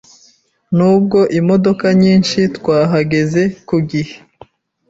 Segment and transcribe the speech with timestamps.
[0.75, 4.15] Nubwo imodoka nyinshi, twahageze ku gihe.